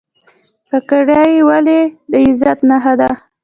پګړۍ 0.69 1.33
ولې 1.47 1.79
د 2.11 2.13
عزت 2.25 2.59
نښه 2.69 2.93
ده؟ 2.99 3.09